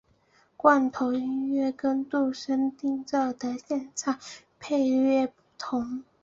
[0.57, 4.17] 罐头音乐跟度身订造的现场
[4.59, 6.03] 配乐不同。